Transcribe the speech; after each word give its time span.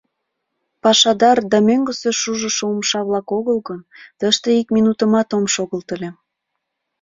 Пашадар 0.83 1.37
да 1.51 1.57
мӧҥгысӧ 1.67 2.09
шужышо 2.21 2.65
умша-влак 2.73 3.27
огыл 3.37 3.57
гын, 3.67 3.79
тыште 4.19 4.49
ик 4.59 4.67
минутымат 4.75 5.29
ом 5.37 5.45
шогылт 5.53 5.89
ыле. 5.95 6.09